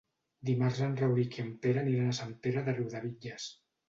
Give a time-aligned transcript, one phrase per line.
[0.49, 3.47] Dimarts en Rauric i en Pere aniran a Sant Pere de Riudebitlles.